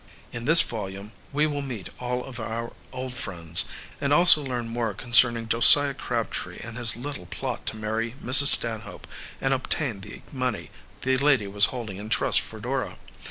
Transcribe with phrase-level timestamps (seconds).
[0.31, 3.65] In this volume we will meet all of our old friends,
[4.01, 8.47] and also learn more concerning Josiah Crabtree and his little plot to marry Mrs.
[8.47, 9.05] Stanhope
[9.39, 12.97] and obtain the money the lady was holding in trust for Dora.